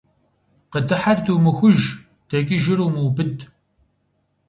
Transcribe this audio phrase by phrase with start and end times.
[0.71, 1.79] Къыдыхьэр думыхуж,
[2.29, 3.35] дэкӀыжыр умыубыд.